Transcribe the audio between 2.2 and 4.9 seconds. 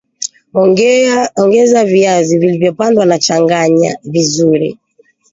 vilivyopondwa na changanya vizuri